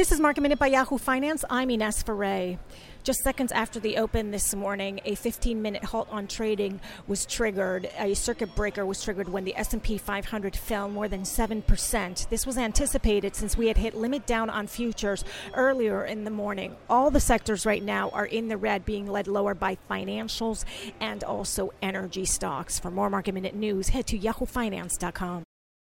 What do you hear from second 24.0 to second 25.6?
to yahoofinance.com.